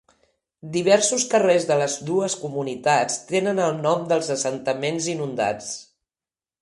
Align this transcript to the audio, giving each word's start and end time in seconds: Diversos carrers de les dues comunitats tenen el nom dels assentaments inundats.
Diversos 0.75 1.25
carrers 1.33 1.67
de 1.71 1.77
les 1.81 1.97
dues 2.07 2.35
comunitats 2.45 3.19
tenen 3.33 3.61
el 3.67 3.77
nom 3.85 4.09
dels 4.13 4.33
assentaments 4.37 5.11
inundats. 5.15 5.69